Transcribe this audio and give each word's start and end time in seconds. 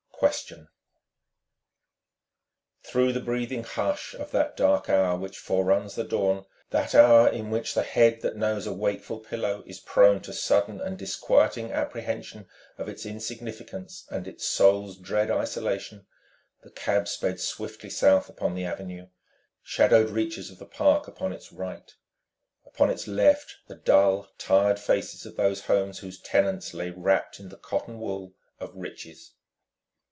XXI 0.21 0.23
QUESTION 0.27 0.67
Through 2.83 3.11
the 3.13 3.19
breathing 3.21 3.63
hush 3.63 4.13
of 4.13 4.29
that 4.29 4.55
dark 4.55 4.87
hour 4.87 5.17
which 5.17 5.39
foreruns 5.39 5.95
the 5.95 6.03
dawn, 6.03 6.45
that 6.69 6.93
hour 6.93 7.27
in 7.27 7.49
which 7.49 7.73
the 7.73 7.81
head 7.81 8.21
that 8.21 8.35
knows 8.35 8.67
a 8.67 8.71
wakeful 8.71 9.17
pillow 9.17 9.63
is 9.65 9.79
prone 9.79 10.21
to 10.21 10.31
sudden 10.31 10.79
and 10.79 10.95
disquieting 10.99 11.71
apprehension 11.71 12.47
of 12.77 12.87
its 12.87 13.03
insignificance 13.03 14.05
and 14.11 14.27
it's 14.27 14.45
soul's 14.45 14.95
dread 14.95 15.31
isolation, 15.31 16.05
the 16.61 16.69
cab 16.69 17.07
sped 17.07 17.39
swiftly 17.39 17.89
south 17.89 18.29
upon 18.29 18.53
the 18.53 18.63
Avenue, 18.63 19.07
shadowed 19.63 20.11
reaches 20.11 20.51
of 20.51 20.59
the 20.59 20.67
park 20.67 21.07
upon 21.07 21.33
its 21.33 21.51
right, 21.51 21.95
upon 22.67 22.91
its 22.91 23.07
left 23.07 23.55
the 23.65 23.73
dull, 23.75 24.29
tired 24.37 24.79
faces 24.79 25.25
of 25.25 25.35
those 25.35 25.61
homes 25.61 25.97
whose 25.99 26.21
tenants 26.21 26.75
lay 26.75 26.91
wrapped 26.91 27.39
in 27.39 27.49
the 27.49 27.57
cotton 27.57 27.99
wool 27.99 28.35
of 28.59 28.69
riches. 28.75 29.31